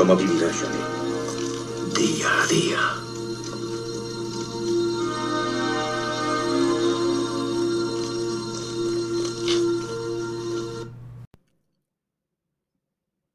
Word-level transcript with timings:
¿Cómo 0.00 0.16
vivirá 0.16 0.50
Johnny? 0.50 0.78
Día 1.94 2.42
a 2.42 2.46
día. 2.46 2.80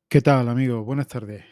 ¿Qué 0.09 0.21
tal, 0.21 0.49
amigos? 0.49 0.83
Buenas 0.83 1.07
tardes. 1.07 1.45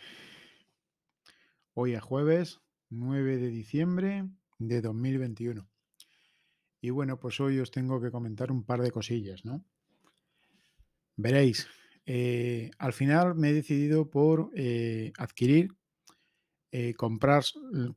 Hoy 1.75 1.93
es 1.93 2.01
jueves 2.01 2.61
9 2.89 3.37
de 3.37 3.49
diciembre 3.49 4.27
de 4.57 4.81
2021. 4.81 5.69
Y 6.81 6.89
bueno, 6.89 7.19
pues 7.19 7.39
hoy 7.39 7.59
os 7.59 7.69
tengo 7.69 8.01
que 8.01 8.09
comentar 8.09 8.51
un 8.51 8.65
par 8.65 8.81
de 8.81 8.89
cosillas, 8.89 9.45
¿no? 9.45 9.63
Veréis, 11.15 11.67
eh, 12.05 12.71
al 12.77 12.93
final 12.93 13.35
me 13.35 13.49
he 13.49 13.53
decidido 13.53 14.09
por 14.09 14.51
eh, 14.55 15.13
adquirir, 15.17 15.75
eh, 16.71 16.93
comprar, 16.95 17.43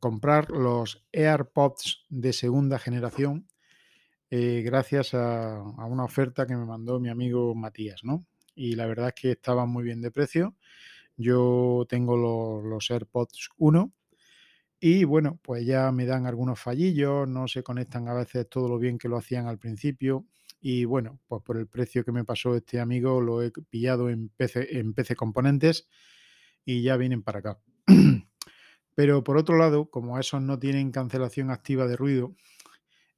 comprar 0.00 0.50
los 0.50 1.04
AirPods 1.12 2.04
de 2.08 2.32
segunda 2.32 2.78
generación 2.78 3.48
gracias 4.28 5.14
a, 5.14 5.62
una 5.62 6.04
oferta 6.04 6.46
que 6.46 6.56
me 6.56 6.66
mandó 6.66 7.00
mi 7.00 7.08
amigo 7.08 7.54
Matías, 7.54 8.04
¿no? 8.04 8.26
y 8.56 8.74
la 8.74 8.86
verdad 8.86 9.08
es 9.08 9.14
que 9.14 9.30
estaban 9.32 9.68
muy 9.68 9.84
bien 9.84 10.00
de 10.00 10.10
precio. 10.10 10.56
Yo 11.16 11.86
tengo 11.88 12.16
los, 12.16 12.90
AirPods 12.90 13.50
1 13.58 13.92
y 14.80 15.04
bueno, 15.04 15.38
pues 15.42 15.64
ya 15.64 15.92
me 15.92 16.06
dan 16.06 16.26
algunos 16.26 16.58
fallillos, 16.58 17.28
no 17.28 17.46
se 17.48 17.62
conectan 17.62 18.08
a 18.08 18.14
veces 18.14 18.48
todo 18.48 18.68
lo 18.68 18.78
bien 18.78 18.98
que 18.98 19.08
lo 19.08 19.16
hacían 19.16 19.46
al 19.46 19.58
principio. 19.58 20.26
Y 20.68 20.84
bueno, 20.84 21.20
pues 21.28 21.44
por 21.44 21.58
el 21.58 21.68
precio 21.68 22.04
que 22.04 22.10
me 22.10 22.24
pasó 22.24 22.56
este 22.56 22.80
amigo 22.80 23.20
lo 23.20 23.40
he 23.40 23.52
pillado 23.52 24.10
en 24.10 24.30
PC, 24.30 24.80
en 24.80 24.94
PC 24.94 25.14
Componentes 25.14 25.86
y 26.64 26.82
ya 26.82 26.96
vienen 26.96 27.22
para 27.22 27.38
acá. 27.38 27.60
Pero 28.96 29.22
por 29.22 29.36
otro 29.36 29.56
lado, 29.58 29.88
como 29.88 30.18
esos 30.18 30.42
no 30.42 30.58
tienen 30.58 30.90
cancelación 30.90 31.52
activa 31.52 31.86
de 31.86 31.94
ruido, 31.94 32.34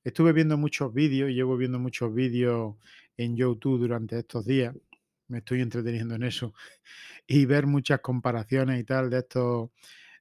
estuve 0.05 0.35
viendo 0.35 0.59
muchos 0.59 0.93
vídeos, 0.93 1.31
y 1.31 1.37
llevo 1.37 1.57
viendo 1.57 1.79
muchos 1.79 2.13
vídeos 2.13 2.77
en 3.17 3.35
YouTube 3.35 3.79
durante 3.79 4.19
estos 4.19 4.45
días 4.45 4.75
me 5.29 5.39
estoy 5.39 5.63
entreteniendo 5.63 6.17
en 6.17 6.25
eso, 6.25 6.53
y 7.27 7.47
ver 7.47 7.67
muchas 7.67 8.01
comparaciones 8.01 8.79
y 8.79 8.85
tal 8.85 9.09
de 9.09 9.21
estos, 9.21 9.71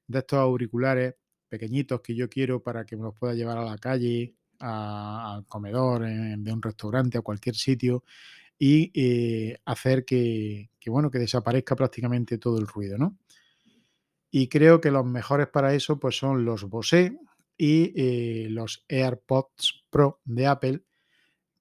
de 0.07 0.19
estos 0.19 0.39
auriculares 0.39 1.15
pequeñitos 1.49 1.99
que 1.99 2.15
yo 2.15 2.29
quiero 2.29 2.63
para 2.63 2.85
que 2.85 2.95
me 2.95 3.03
los 3.03 3.15
pueda 3.15 3.33
llevar 3.33 3.57
a 3.57 3.65
la 3.65 3.77
calle, 3.77 4.33
al 4.59 5.45
comedor, 5.47 6.03
de 6.03 6.51
un 6.51 6.61
restaurante, 6.61 7.17
a 7.17 7.21
cualquier 7.21 7.55
sitio, 7.55 8.03
y 8.59 8.91
eh, 8.93 9.57
hacer 9.65 10.05
que, 10.05 10.69
bueno, 10.87 11.11
que 11.11 11.19
desaparezca 11.19 11.75
prácticamente 11.75 12.37
todo 12.37 12.59
el 12.59 12.67
ruido, 12.67 12.97
¿no? 12.97 13.17
Y 14.31 14.49
creo 14.49 14.81
que 14.81 14.91
los 14.91 15.05
mejores 15.05 15.47
para 15.47 15.73
eso 15.73 15.99
pues 15.99 16.17
son 16.17 16.43
los 16.43 16.65
Bose 16.65 17.17
y 17.57 17.93
eh, 17.95 18.47
los 18.49 18.83
AirPods 18.87 19.85
Pro 19.89 20.21
de 20.25 20.47
Apple, 20.47 20.83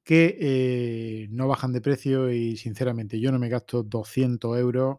que 0.05 0.37
eh, 0.41 1.27
no 1.31 1.49
bajan 1.49 1.73
de 1.73 1.81
precio 1.81 2.31
y 2.31 2.57
sinceramente 2.57 3.19
yo 3.19 3.33
no 3.33 3.39
me 3.39 3.49
gasto 3.49 3.83
200 3.83 4.59
euros, 4.59 4.99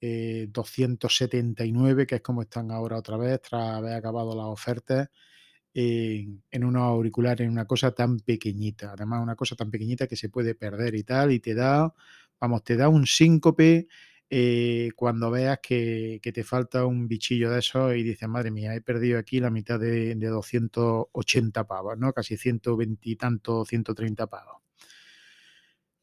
279, 0.00 2.02
eh, 2.02 2.06
que 2.06 2.16
es 2.16 2.22
como 2.22 2.42
están 2.42 2.72
ahora 2.72 2.98
otra 2.98 3.16
vez, 3.16 3.40
tras 3.42 3.76
haber 3.76 3.94
acabado 3.94 4.34
las 4.34 4.46
ofertas, 4.46 5.08
en, 5.74 6.64
unos 6.64 6.82
auriculares, 6.82 7.46
en 7.46 7.52
una 7.52 7.66
cosa 7.66 7.92
tan 7.92 8.20
pequeñita. 8.20 8.92
Además, 8.92 9.22
una 9.22 9.36
cosa 9.36 9.56
tan 9.56 9.70
pequeñita 9.70 10.06
que 10.06 10.16
se 10.16 10.28
puede 10.28 10.54
perder 10.54 10.94
y 10.94 11.04
tal, 11.04 11.32
y 11.32 11.40
te 11.40 11.54
da, 11.54 11.92
vamos, 12.40 12.64
te 12.64 12.76
da 12.76 12.88
un 12.88 13.06
síncope 13.06 13.88
eh, 14.30 14.90
cuando 14.96 15.30
veas 15.30 15.58
que, 15.62 16.20
te 16.22 16.44
falta 16.44 16.86
un 16.86 17.08
bichillo 17.08 17.50
de 17.50 17.58
esos 17.60 17.94
y 17.96 18.02
dices, 18.02 18.28
madre 18.28 18.50
mía, 18.50 18.74
he 18.74 18.80
perdido 18.80 19.18
aquí 19.18 19.40
la 19.40 19.50
mitad 19.50 19.78
de, 19.80 20.14
280 20.14 21.66
pavos, 21.66 21.98
¿no? 21.98 22.12
Casi 22.12 22.36
120 22.36 23.10
y 23.10 23.16
tanto, 23.16 23.64
130 23.64 24.26
pavos. 24.28 24.62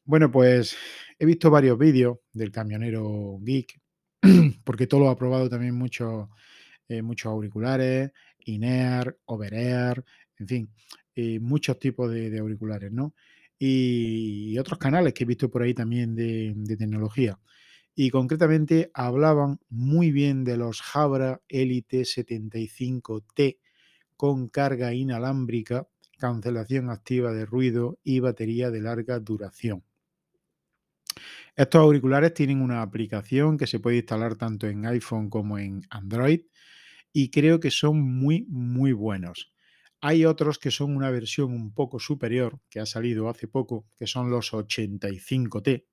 Bueno, 0.04 0.30
pues 0.30 0.76
he 1.18 1.26
visto 1.26 1.50
varios 1.50 1.78
vídeos 1.78 2.18
del 2.32 2.50
camionero 2.50 3.38
geek, 3.42 3.80
porque 4.64 4.86
todo 4.86 5.00
lo 5.00 5.10
ha 5.10 5.16
probado 5.16 5.48
también 5.48 5.74
muchos 5.74 6.28
eh, 6.90 7.02
muchos 7.02 7.30
auriculares, 7.30 8.10
Inear, 8.44 9.16
Overair, 9.26 10.04
en 10.38 10.48
fin, 10.48 10.70
eh, 11.14 11.38
muchos 11.40 11.78
tipos 11.78 12.10
de, 12.10 12.38
auriculares, 12.38 12.92
¿no? 12.92 13.14
Y, 13.58 14.58
otros 14.58 14.78
canales 14.78 15.14
que 15.14 15.24
he 15.24 15.26
visto 15.26 15.50
por 15.50 15.62
ahí 15.62 15.74
también 15.74 16.14
de 16.14 16.76
tecnología 16.76 17.38
y 18.02 18.10
concretamente 18.10 18.90
hablaban 18.94 19.60
muy 19.68 20.10
bien 20.10 20.42
de 20.42 20.56
los 20.56 20.80
Jabra 20.80 21.42
Elite 21.48 22.00
75T 22.00 23.58
con 24.16 24.48
carga 24.48 24.94
inalámbrica, 24.94 25.86
cancelación 26.18 26.88
activa 26.88 27.32
de 27.32 27.44
ruido 27.44 27.98
y 28.02 28.20
batería 28.20 28.70
de 28.70 28.80
larga 28.80 29.18
duración. 29.18 29.84
Estos 31.56 31.80
auriculares 31.82 32.32
tienen 32.32 32.62
una 32.62 32.80
aplicación 32.80 33.58
que 33.58 33.66
se 33.66 33.80
puede 33.80 33.98
instalar 33.98 34.36
tanto 34.36 34.66
en 34.66 34.86
iPhone 34.86 35.28
como 35.28 35.58
en 35.58 35.82
Android 35.90 36.40
y 37.12 37.30
creo 37.30 37.60
que 37.60 37.70
son 37.70 38.00
muy 38.00 38.46
muy 38.48 38.92
buenos. 38.92 39.52
Hay 40.00 40.24
otros 40.24 40.58
que 40.58 40.70
son 40.70 40.96
una 40.96 41.10
versión 41.10 41.52
un 41.52 41.74
poco 41.74 41.98
superior 41.98 42.60
que 42.70 42.80
ha 42.80 42.86
salido 42.86 43.28
hace 43.28 43.48
poco, 43.48 43.86
que 43.98 44.06
son 44.06 44.30
los 44.30 44.52
85T, 44.52 45.84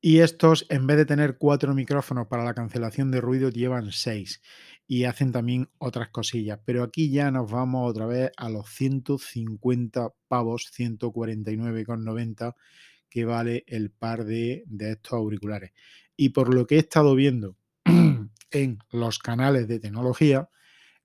y 0.00 0.20
estos, 0.20 0.64
en 0.68 0.86
vez 0.86 0.96
de 0.96 1.06
tener 1.06 1.38
cuatro 1.38 1.74
micrófonos 1.74 2.28
para 2.28 2.44
la 2.44 2.54
cancelación 2.54 3.10
de 3.10 3.20
ruido, 3.20 3.50
llevan 3.50 3.90
seis 3.90 4.40
y 4.86 5.04
hacen 5.04 5.32
también 5.32 5.70
otras 5.78 6.10
cosillas. 6.10 6.60
Pero 6.64 6.84
aquí 6.84 7.10
ya 7.10 7.32
nos 7.32 7.50
vamos 7.50 7.90
otra 7.90 8.06
vez 8.06 8.30
a 8.36 8.48
los 8.48 8.68
150 8.70 10.10
pavos, 10.28 10.70
149,90 10.72 12.54
que 13.10 13.24
vale 13.24 13.64
el 13.66 13.90
par 13.90 14.24
de, 14.24 14.62
de 14.66 14.92
estos 14.92 15.14
auriculares. 15.14 15.72
Y 16.16 16.28
por 16.28 16.54
lo 16.54 16.66
que 16.66 16.76
he 16.76 16.78
estado 16.78 17.14
viendo 17.16 17.56
en 18.50 18.78
los 18.90 19.18
canales 19.18 19.68
de 19.68 19.80
tecnología, 19.80 20.48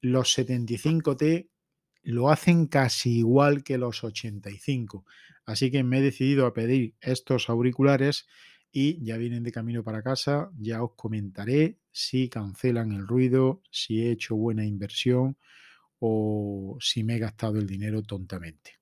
los 0.01 0.37
75T 0.37 1.49
lo 2.03 2.29
hacen 2.29 2.67
casi 2.67 3.19
igual 3.19 3.63
que 3.63 3.77
los 3.77 4.03
85. 4.03 5.05
Así 5.45 5.71
que 5.71 5.83
me 5.83 5.99
he 5.99 6.01
decidido 6.01 6.45
a 6.45 6.53
pedir 6.53 6.95
estos 7.01 7.49
auriculares 7.49 8.27
y 8.71 9.03
ya 9.03 9.17
vienen 9.17 9.43
de 9.43 9.51
camino 9.51 9.83
para 9.83 10.03
casa. 10.03 10.51
Ya 10.57 10.83
os 10.83 10.91
comentaré 10.95 11.79
si 11.91 12.27
cancelan 12.27 12.91
el 12.91 13.07
ruido, 13.07 13.61
si 13.71 14.01
he 14.01 14.11
hecho 14.11 14.35
buena 14.35 14.65
inversión 14.65 15.37
o 15.99 16.77
si 16.81 17.03
me 17.03 17.15
he 17.15 17.19
gastado 17.19 17.59
el 17.59 17.67
dinero 17.67 18.03
tontamente. 18.03 18.79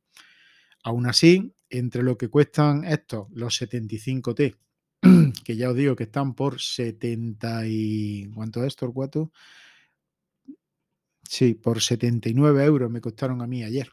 Aún 0.84 1.06
así, 1.06 1.54
entre 1.70 2.02
lo 2.02 2.18
que 2.18 2.30
cuestan 2.30 2.84
estos, 2.86 3.28
los 3.32 3.62
75T, 3.62 4.58
que 5.44 5.56
ya 5.56 5.70
os 5.70 5.76
digo 5.76 5.96
que 5.96 6.04
están 6.04 6.34
por 6.36 6.62
70 6.62 7.68
y... 7.68 8.32
¿Cuánto 8.34 8.62
es 8.62 8.68
esto, 8.68 8.92
cuatro? 8.94 9.32
Sí, 11.24 11.54
por 11.54 11.82
79 11.82 12.66
euros 12.66 12.92
me 12.92 13.02
costaron 13.02 13.42
a 13.42 13.48
mí 13.48 13.64
ayer. 13.64 13.90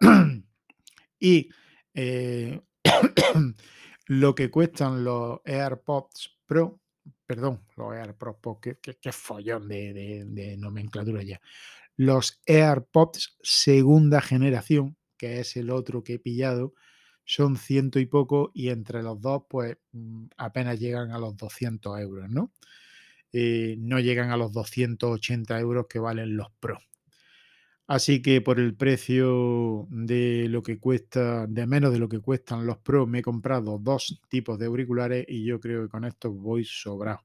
y 1.20 1.48
eh, 1.94 2.60
lo 4.06 4.34
que 4.34 4.50
cuestan 4.50 5.04
los 5.04 5.40
AirPods 5.44 6.38
Pro, 6.46 6.80
perdón, 7.26 7.64
los 7.76 7.94
AirPods 7.94 8.38
Pro, 8.40 8.60
qué, 8.60 9.12
follón 9.12 9.68
de, 9.68 10.56
nomenclatura 10.58 11.22
ya. 11.22 11.40
Los 11.96 12.40
AirPods 12.46 13.36
segunda 13.42 14.20
generación, 14.20 14.96
que 15.16 15.40
es 15.40 15.56
el 15.56 15.70
otro 15.70 16.02
que 16.02 16.14
he 16.14 16.18
pillado, 16.18 16.74
son 17.24 17.56
ciento 17.56 17.98
y 18.00 18.06
poco 18.06 18.50
y 18.54 18.68
entre 18.70 19.02
los 19.02 19.20
dos 19.20 19.44
pues 19.48 19.78
mm, 19.92 20.26
apenas 20.36 20.78
llegan 20.80 21.12
a 21.12 21.18
los 21.18 21.36
200 21.36 22.00
euros, 22.00 22.30
¿no? 22.30 22.52
Eh, 23.32 23.76
no 23.78 24.00
llegan 24.00 24.30
a 24.30 24.36
los 24.36 24.52
280 24.52 25.58
euros 25.60 25.86
que 25.88 25.98
valen 26.00 26.36
los 26.36 26.50
Pro. 26.60 26.78
Así 27.86 28.22
que 28.22 28.40
por 28.40 28.60
el 28.60 28.76
precio 28.76 29.86
de 29.90 30.46
lo 30.48 30.62
que 30.62 30.78
cuesta, 30.78 31.46
de 31.48 31.66
menos 31.66 31.92
de 31.92 31.98
lo 31.98 32.08
que 32.08 32.20
cuestan 32.20 32.64
los 32.64 32.78
Pro, 32.78 33.06
me 33.06 33.18
he 33.18 33.22
comprado 33.22 33.78
dos 33.78 34.20
tipos 34.28 34.58
de 34.58 34.66
auriculares 34.66 35.24
y 35.28 35.44
yo 35.44 35.58
creo 35.60 35.82
que 35.82 35.88
con 35.88 36.04
esto 36.04 36.32
voy 36.32 36.64
sobrado. 36.64 37.20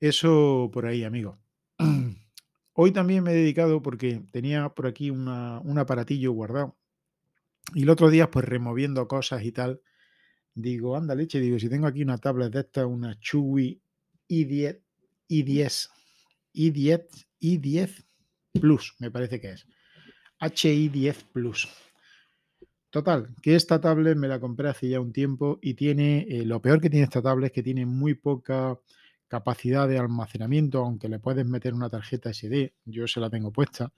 Eso 0.00 0.70
por 0.72 0.86
ahí, 0.86 1.04
amigos. 1.04 1.38
Hoy 2.74 2.92
también 2.92 3.22
me 3.22 3.32
he 3.32 3.34
dedicado 3.36 3.80
porque 3.82 4.22
tenía 4.32 4.68
por 4.68 4.86
aquí 4.86 5.10
un 5.10 5.28
aparatillo 5.78 6.32
guardado. 6.32 6.76
Y 7.72 7.82
el 7.84 7.90
otro 7.90 8.10
día, 8.10 8.30
pues 8.30 8.44
removiendo 8.44 9.08
cosas 9.08 9.42
y 9.44 9.52
tal, 9.52 9.80
digo, 10.54 10.96
anda 10.96 11.14
leche, 11.14 11.40
digo, 11.40 11.58
si 11.58 11.68
tengo 11.68 11.86
aquí 11.86 12.02
una 12.02 12.18
tablet 12.18 12.52
de 12.52 12.60
esta, 12.60 12.86
una 12.86 13.18
Chewy 13.18 13.80
i10, 14.28 14.80
i10, 15.28 15.90
i10, 16.54 17.26
i10 17.40 18.04
Plus, 18.60 18.94
me 19.00 19.10
parece 19.10 19.40
que 19.40 19.50
es. 19.50 19.66
HI10 20.40 21.16
Plus. 21.32 21.68
Total, 22.90 23.34
que 23.42 23.56
esta 23.56 23.80
tablet 23.80 24.16
me 24.16 24.28
la 24.28 24.38
compré 24.38 24.68
hace 24.68 24.88
ya 24.88 25.00
un 25.00 25.12
tiempo 25.12 25.58
y 25.60 25.74
tiene, 25.74 26.26
eh, 26.28 26.44
lo 26.44 26.62
peor 26.62 26.80
que 26.80 26.88
tiene 26.88 27.04
esta 27.04 27.20
tablet 27.20 27.46
es 27.46 27.52
que 27.52 27.62
tiene 27.64 27.86
muy 27.86 28.14
poca 28.14 28.78
capacidad 29.26 29.88
de 29.88 29.98
almacenamiento, 29.98 30.78
aunque 30.78 31.08
le 31.08 31.18
puedes 31.18 31.44
meter 31.44 31.74
una 31.74 31.90
tarjeta 31.90 32.32
SD, 32.32 32.72
yo 32.84 33.08
se 33.08 33.18
la 33.18 33.30
tengo 33.30 33.50
puesta. 33.50 33.92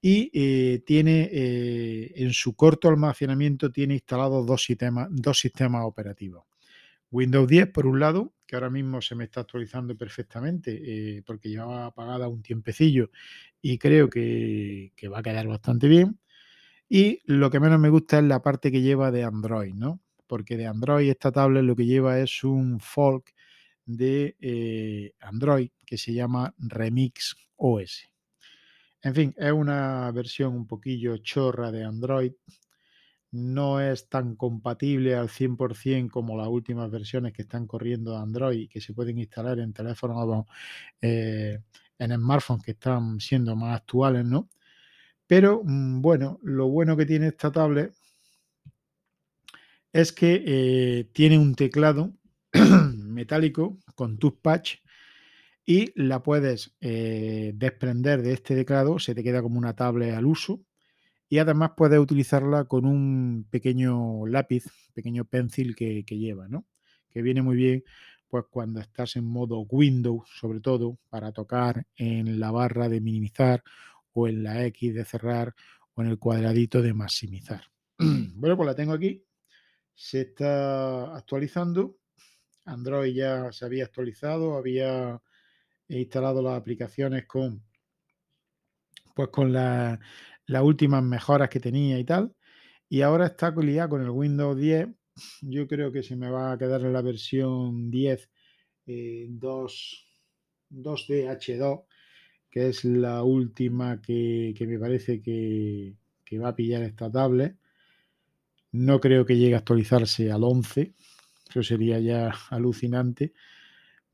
Y 0.00 0.30
eh, 0.32 0.80
tiene 0.86 1.28
eh, 1.32 2.12
en 2.16 2.32
su 2.32 2.54
corto 2.54 2.88
almacenamiento 2.88 3.72
tiene 3.72 3.94
instalados 3.94 4.46
dos 4.46 4.62
sistemas, 4.62 5.08
dos 5.10 5.40
sistemas 5.40 5.84
operativos. 5.84 6.44
Windows 7.10 7.48
10 7.48 7.70
por 7.72 7.86
un 7.86 7.98
lado, 7.98 8.34
que 8.46 8.54
ahora 8.54 8.70
mismo 8.70 9.00
se 9.00 9.14
me 9.14 9.24
está 9.24 9.40
actualizando 9.40 9.96
perfectamente 9.96 11.16
eh, 11.16 11.22
porque 11.26 11.48
llevaba 11.48 11.86
apagada 11.86 12.28
un 12.28 12.42
tiempecillo 12.42 13.10
y 13.62 13.78
creo 13.78 14.08
que, 14.08 14.92
que, 14.94 15.08
va 15.08 15.18
a 15.20 15.22
quedar 15.22 15.48
bastante 15.48 15.88
bien. 15.88 16.20
Y 16.88 17.20
lo 17.26 17.50
que 17.50 17.60
menos 17.60 17.80
me 17.80 17.90
gusta 17.90 18.18
es 18.18 18.24
la 18.24 18.42
parte 18.42 18.70
que 18.70 18.82
lleva 18.82 19.10
de 19.10 19.24
Android, 19.24 19.74
¿no? 19.74 20.00
Porque 20.26 20.56
de 20.56 20.66
Android 20.66 21.10
esta 21.10 21.32
tablet 21.32 21.64
lo 21.64 21.76
que 21.76 21.86
lleva 21.86 22.20
es 22.20 22.44
un 22.44 22.80
folk 22.80 23.34
de 23.84 25.14
Android 25.20 25.70
que 25.86 25.98
se 25.98 26.12
llama 26.12 26.54
Remix 26.58 27.36
OS. 27.56 28.08
En 29.02 29.14
fin, 29.14 29.34
es 29.36 29.52
una 29.52 30.10
versión 30.12 30.54
un 30.54 30.66
poquillo 30.66 31.16
chorra 31.18 31.70
de 31.70 31.84
Android. 31.84 32.32
No 33.30 33.80
es 33.80 34.08
tan 34.08 34.36
compatible 34.36 35.14
al 35.14 35.28
100% 35.28 36.10
como 36.10 36.36
las 36.36 36.48
últimas 36.48 36.90
versiones 36.90 37.32
que 37.32 37.42
están 37.42 37.66
corriendo 37.66 38.12
de 38.12 38.18
Android 38.18 38.60
y 38.60 38.68
que 38.68 38.80
se 38.80 38.94
pueden 38.94 39.18
instalar 39.18 39.58
en 39.60 39.72
teléfonos, 39.72 40.46
eh, 41.02 41.60
en 41.98 42.12
smartphones 42.14 42.64
que 42.64 42.72
están 42.72 43.20
siendo 43.20 43.54
más 43.54 43.76
actuales, 43.76 44.24
¿no? 44.24 44.48
Pero 45.26 45.62
mm, 45.64 46.00
bueno, 46.02 46.40
lo 46.42 46.68
bueno 46.68 46.96
que 46.96 47.06
tiene 47.06 47.28
esta 47.28 47.52
tablet 47.52 47.94
es 49.92 50.12
que 50.12 50.42
eh, 50.46 51.04
tiene 51.12 51.38
un 51.38 51.54
teclado 51.54 52.12
metálico 52.96 53.78
con 53.94 54.18
touchpad 54.18 54.62
y 55.68 55.92
la 55.96 56.22
puedes 56.22 56.74
eh, 56.80 57.52
desprender 57.54 58.22
de 58.22 58.32
este 58.32 58.56
teclado, 58.56 58.98
se 58.98 59.14
te 59.14 59.22
queda 59.22 59.42
como 59.42 59.58
una 59.58 59.76
tablet 59.76 60.14
al 60.14 60.24
uso 60.24 60.62
y 61.28 61.40
además 61.40 61.72
puedes 61.76 61.98
utilizarla 61.98 62.64
con 62.64 62.86
un 62.86 63.46
pequeño 63.50 64.26
lápiz, 64.26 64.64
pequeño 64.94 65.26
pencil 65.26 65.76
que, 65.76 66.02
lleva, 66.08 66.48
¿no? 66.48 66.64
Que 67.10 67.20
viene 67.20 67.42
muy 67.42 67.54
bien 67.54 67.84
pues 68.28 68.46
cuando 68.48 68.80
estás 68.80 69.16
en 69.16 69.24
modo 69.26 69.60
Windows, 69.68 70.26
sobre 70.40 70.60
todo, 70.60 70.98
para 71.10 71.32
tocar 71.32 71.86
en 71.96 72.40
la 72.40 72.50
barra 72.50 72.88
de 72.88 73.02
minimizar 73.02 73.62
o 74.14 74.26
en 74.26 74.44
la 74.44 74.64
X 74.64 74.94
de 74.94 75.04
cerrar 75.04 75.54
o 75.92 76.00
en 76.00 76.08
el 76.08 76.18
cuadradito 76.18 76.80
de 76.80 76.94
maximizar. 76.94 77.64
bueno, 77.98 78.56
pues 78.56 78.66
la 78.66 78.74
tengo 78.74 78.94
aquí. 78.94 79.22
Se 79.94 80.22
está 80.22 81.14
actualizando 81.14 81.98
Android 82.64 83.14
ya 83.14 83.50
se 83.50 83.64
había 83.64 83.84
actualizado, 83.84 84.56
había 84.56 85.20
instalado 85.88 86.42
las 86.42 86.58
aplicaciones 86.58 87.26
con 87.26 87.62
pues 89.14 89.28
con 89.30 89.52
las 89.52 89.98
últimas 90.62 91.02
mejoras 91.02 91.48
que 91.48 91.58
tenía 91.58 91.98
y 91.98 92.04
tal. 92.04 92.32
Y 92.88 93.02
ahora 93.02 93.26
está 93.26 93.50
liada 93.50 93.88
con 93.88 94.02
el 94.02 94.10
Windows 94.10 94.56
10. 94.56 94.88
Yo 95.42 95.66
creo 95.66 95.90
que 95.90 96.04
se 96.04 96.14
me 96.14 96.30
va 96.30 96.52
a 96.52 96.58
quedar 96.58 96.82
en 96.82 96.92
la 96.92 97.02
versión 97.02 97.90
10 97.90 98.30
2, 98.88 100.06
2DH2, 100.70 101.84
que 102.50 102.68
es 102.68 102.84
la 102.84 103.22
última 103.22 104.00
que, 104.00 104.54
me 104.60 104.78
parece 104.78 105.20
que, 105.20 105.94
que, 106.24 106.38
va 106.38 106.48
a 106.48 106.56
pillar 106.56 106.82
esta 106.82 107.10
tablet. 107.10 107.56
No 108.72 109.00
creo 109.00 109.26
que 109.26 109.36
llegue 109.36 109.54
a 109.54 109.58
actualizarse 109.58 110.30
al 110.30 110.44
11, 110.44 110.94
eso 111.50 111.62
sería 111.62 111.98
ya 112.00 112.32
alucinante. 112.50 113.32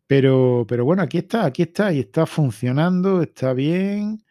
Pero, 0.06 0.66
pero 0.68 0.84
bueno, 0.84 1.02
aquí 1.02 1.18
está, 1.18 1.46
aquí 1.46 1.62
está 1.62 1.92
y 1.92 2.00
está 2.00 2.26
funcionando, 2.26 3.22
está 3.22 3.52
bien. 3.54 4.22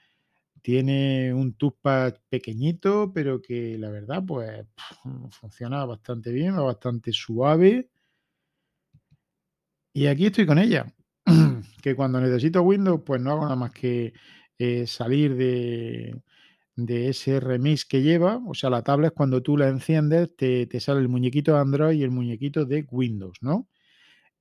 Tiene 0.61 1.33
un 1.33 1.53
touchpad 1.55 2.15
pequeñito, 2.29 3.11
pero 3.13 3.41
que 3.41 3.77
la 3.77 3.89
verdad, 3.89 4.23
pues 4.25 4.65
funciona 5.31 5.85
bastante 5.85 6.31
bien, 6.31 6.57
va 6.57 6.63
bastante 6.63 7.11
suave. 7.11 7.89
Y 9.93 10.07
aquí 10.07 10.27
estoy 10.27 10.45
con 10.45 10.59
ella. 10.59 10.93
que 11.81 11.95
cuando 11.95 12.21
necesito 12.21 12.61
Windows, 12.61 13.01
pues 13.05 13.21
no 13.21 13.31
hago 13.31 13.43
nada 13.43 13.55
más 13.55 13.71
que 13.71 14.13
eh, 14.57 14.87
salir 14.87 15.35
de, 15.35 16.15
de 16.75 17.09
ese 17.09 17.39
remix 17.39 17.85
que 17.85 18.01
lleva, 18.01 18.41
o 18.47 18.53
sea, 18.53 18.69
la 18.69 18.83
tablet 18.83 19.13
cuando 19.13 19.41
tú 19.43 19.57
la 19.57 19.69
enciendes 19.69 20.35
te, 20.35 20.67
sale 20.79 21.01
el 21.01 21.09
muñequito 21.09 21.53
de 21.53 21.59
Android 21.59 21.99
y 21.99 22.03
el 22.03 22.11
muñequito 22.11 22.65
de 22.65 22.85
Windows, 22.89 23.37
¿no? 23.41 23.67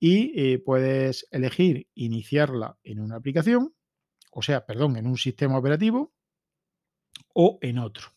Y 0.03 0.33
eh, 0.35 0.59
puedes 0.59 1.29
elegir 1.31 1.87
iniciarla 1.95 2.77
en 2.83 2.99
una 2.99 3.17
aplicación, 3.17 3.73
o 4.33 4.43
sea, 4.43 4.67
perdón, 4.67 4.97
en 4.97 5.07
un 5.07 5.17
sistema 5.17 5.57
operativo 5.57 6.13
o 7.35 7.59
en 7.63 7.79
otro. 7.79 8.09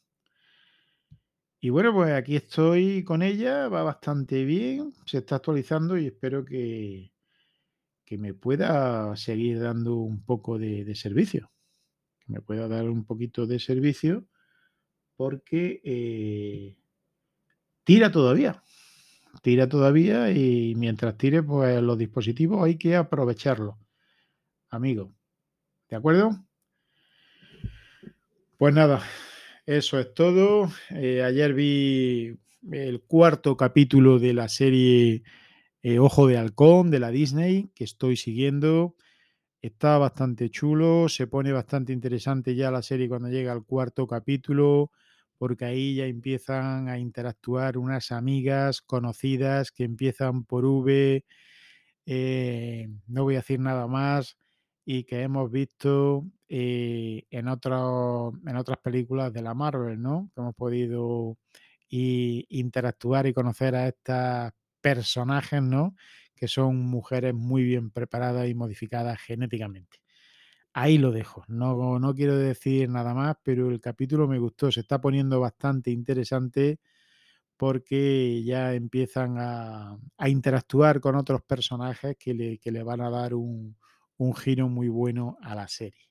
Y 1.60 1.70
bueno, 1.70 1.94
pues 1.94 2.12
aquí 2.14 2.36
estoy 2.36 3.04
con 3.04 3.22
ella, 3.22 3.68
va 3.70 3.84
bastante 3.84 4.46
bien, 4.46 4.94
se 5.06 5.20
está 5.20 5.36
actualizando 5.36 5.98
y 5.98 6.08
espero 6.08 6.44
que, 6.44 7.12
que 8.04 8.18
me 8.18 8.34
pueda 8.34 9.16
seguir 9.16 9.60
dando 9.60 9.98
un 9.98 10.24
poco 10.24 10.58
de 10.58 10.96
servicio 10.96 11.52
me 12.28 12.42
pueda 12.42 12.68
dar 12.68 12.90
un 12.90 13.06
poquito 13.06 13.46
de 13.46 13.60
servicio 13.60 14.28
porque 15.16 15.82
eh, 15.84 16.78
tira 17.84 18.12
todavía. 18.12 18.64
Tira 19.42 19.70
todavía 19.70 20.32
y 20.32 20.76
mientras 20.76 21.18
tire, 21.18 21.44
pues 21.44 21.82
los 21.82 21.98
dispositivos 21.98 22.64
hay 22.64 22.78
que 22.78 22.96
aprovecharlos. 22.96 23.76
Amigo, 24.70 25.14
¿de 25.90 25.96
acuerdo? 25.96 26.46
Pues 28.58 28.74
nada, 28.74 29.02
eso 29.66 30.00
es 30.00 30.14
todo. 30.14 30.70
Eh, 30.90 31.24
ayer 31.24 31.54
vi 31.54 32.38
el 32.72 33.02
cuarto 33.02 33.58
capítulo 33.58 34.18
de 34.18 34.34
la 34.34 34.50
serie 34.50 35.24
eh, 35.84 36.00
Ojo 36.00 36.28
de 36.28 36.38
Halcón 36.38 36.90
de 36.90 37.00
la 37.00 37.12
Disney 37.12 37.70
que 37.76 37.84
estoy 37.84 38.18
siguiendo. 38.18 38.96
Está 39.62 39.98
bastante 39.98 40.50
chulo, 40.50 41.10
se 41.10 41.28
pone 41.28 41.52
bastante 41.52 41.92
interesante 41.92 42.56
ya 42.56 42.72
la 42.72 42.82
serie 42.82 43.10
cuando 43.10 43.30
llega 43.30 43.52
al 43.52 43.66
cuarto 43.66 44.08
capítulo, 44.08 44.92
porque 45.38 45.66
ahí 45.66 45.96
ya 45.96 46.06
empiezan 46.06 46.90
a 46.90 47.00
interactuar 47.00 47.78
unas 47.78 48.12
amigas 48.12 48.82
conocidas 48.82 49.72
que 49.72 49.84
empiezan 49.84 50.46
por 50.46 50.66
V, 50.66 51.26
eh, 52.06 52.88
no 53.08 53.24
voy 53.24 53.36
a 53.36 53.40
decir 53.40 53.60
nada 53.60 53.88
más, 53.88 54.38
y 54.86 55.04
que 55.06 55.22
hemos 55.24 55.52
visto 55.52 56.26
eh, 56.48 57.26
en, 57.32 57.48
otras 57.48 58.78
películas 58.84 59.34
de 59.34 59.42
la 59.42 59.54
Marvel, 59.54 60.02
¿no? 60.02 60.30
Que 60.34 60.42
hemos 60.42 60.56
podido 60.56 61.38
interactuar 61.90 63.28
y 63.28 63.34
conocer 63.34 63.76
a 63.76 63.88
estas 63.88 64.52
personajes, 64.82 65.62
¿no? 65.62 65.96
que 66.36 66.48
son 66.48 66.78
mujeres 66.78 67.34
muy 67.34 67.64
bien 67.64 67.90
preparadas 67.90 68.48
y 68.48 68.54
modificadas 68.54 69.20
genéticamente. 69.22 70.00
Ahí 70.78 70.98
lo 70.98 71.12
dejo, 71.12 71.46
no, 71.48 72.00
no 72.00 72.14
quiero 72.14 72.36
decir 72.38 72.90
nada 72.90 73.14
más, 73.14 73.38
pero 73.44 73.70
el 73.70 73.80
capítulo 73.80 74.28
me 74.28 74.40
gustó, 74.40 74.74
se 74.74 74.82
está 74.82 75.00
poniendo 75.00 75.40
bastante 75.40 75.90
interesante 75.90 76.82
porque 77.56 78.44
ya 78.44 78.74
empiezan 78.74 79.38
a, 79.40 79.98
interactuar 80.28 81.00
con 81.00 81.16
otros 81.16 81.44
personajes 81.44 82.18
que 82.20 82.34
le, 82.34 82.58
que 82.60 82.72
le 82.72 82.84
van 82.84 83.00
a 83.00 83.10
dar 83.10 83.36
un, 83.36 83.78
un 84.18 84.36
giro 84.36 84.68
muy 84.68 84.90
bueno 84.90 85.38
a 85.42 85.56
la 85.56 85.70
serie. 85.70 86.10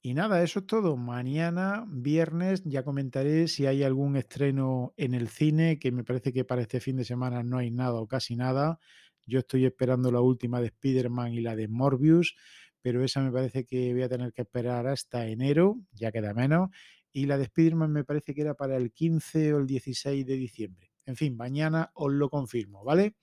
Y 0.00 0.14
nada, 0.14 0.42
eso 0.42 0.60
es 0.60 0.66
todo. 0.66 0.96
Mañana, 0.96 1.84
viernes, 1.88 2.62
ya 2.64 2.82
comentaré 2.82 3.46
si 3.46 3.66
hay 3.66 3.82
algún 3.82 4.16
estreno 4.16 4.94
en 4.96 5.12
el 5.12 5.28
cine, 5.28 5.78
que 5.78 5.92
me 5.92 6.02
parece 6.02 6.32
que 6.32 6.46
para 6.46 6.62
este 6.62 6.80
fin 6.80 6.96
de 6.96 7.04
semana 7.04 7.42
no 7.42 7.58
hay 7.58 7.70
nada 7.70 8.00
o 8.00 8.08
casi 8.08 8.36
nada. 8.36 8.80
Yo 9.26 9.40
estoy 9.40 9.66
esperando 9.66 10.10
la 10.10 10.20
última 10.20 10.60
de 10.60 10.68
Spider-Man 10.68 11.34
y 11.34 11.40
la 11.42 11.54
de 11.54 11.68
Morbius, 11.68 12.34
pero 12.82 13.04
esa 13.04 13.20
me 13.20 13.30
parece 13.30 13.64
que 13.64 13.92
voy 13.92 14.02
a 14.02 14.08
tener 14.08 14.32
que 14.32 14.42
esperar 14.42 14.86
hasta 14.86 15.26
enero, 15.26 15.78
ya 15.92 16.12
queda 16.12 16.34
menos. 16.34 16.70
Y 17.12 17.26
la 17.26 17.38
de 17.38 17.44
Spider-Man 17.44 17.92
me 17.92 18.04
parece 18.04 18.34
que 18.34 18.40
era 18.42 18.54
para 18.54 18.76
el 18.76 18.92
15 18.92 19.54
o 19.54 19.58
el 19.58 19.66
16 19.66 20.26
de 20.26 20.34
diciembre. 20.34 20.90
En 21.06 21.16
fin, 21.16 21.36
mañana 21.36 21.90
os 21.94 22.12
lo 22.12 22.28
confirmo, 22.28 22.84
¿vale? 22.84 23.16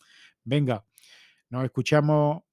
Venga, 0.44 0.86
nos 1.50 1.64
escuchamos 1.64 2.44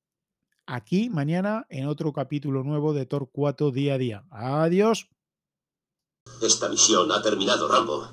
aquí 0.66 1.10
mañana 1.10 1.66
en 1.68 1.86
otro 1.86 2.12
capítulo 2.12 2.62
nuevo 2.64 2.92
de 2.92 3.06
Tor 3.06 3.30
4 3.32 3.70
día 3.70 3.94
a 3.94 3.98
día. 3.98 4.24
Adiós. 4.30 5.08
Esta 6.42 6.68
misión 6.68 7.10
ha 7.12 7.22
terminado, 7.22 7.68
Rambo. 7.68 8.08